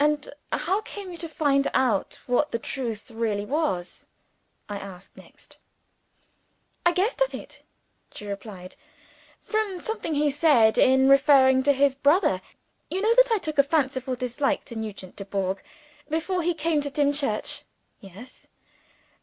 "And 0.00 0.32
how 0.50 0.80
came 0.80 1.10
you 1.10 1.18
to 1.18 1.28
find 1.28 1.70
out 1.74 2.18
what 2.24 2.52
the 2.52 2.58
truth 2.58 3.10
really 3.10 3.44
was?" 3.44 4.06
I 4.66 4.78
asked 4.78 5.14
next. 5.14 5.58
"I 6.86 6.92
guessed 6.92 7.20
at 7.20 7.34
it," 7.34 7.62
she 8.14 8.26
replied, 8.26 8.76
"from 9.42 9.82
something 9.82 10.14
he 10.14 10.30
said 10.30 10.78
in 10.78 11.06
referring 11.06 11.62
to 11.64 11.74
his 11.74 11.94
brother. 11.94 12.40
You 12.88 13.02
know 13.02 13.14
that 13.14 13.30
I 13.30 13.36
took 13.36 13.58
a 13.58 13.62
fanciful 13.62 14.16
dislike 14.16 14.64
to 14.64 14.74
Nugent 14.74 15.16
Dubourg 15.16 15.62
before 16.08 16.42
he 16.42 16.54
came 16.54 16.80
to 16.80 16.90
Dimchurch?" 16.90 17.64
"Yes." 18.00 18.46